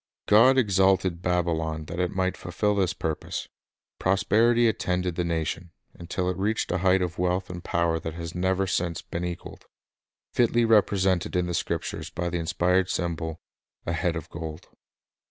[0.25, 3.47] God exalted Babylon that it might fulfil this pur pose.
[3.99, 8.15] Prosperity attended the nation, until it reached Babylon a height of wealth and power that
[8.15, 9.67] has never since been equaled,—
[10.33, 13.37] fitly represented in the Scriptures by the inspired symbol,
[13.85, 14.69] a "head of gold."